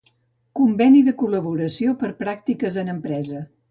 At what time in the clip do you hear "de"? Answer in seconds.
1.11-1.13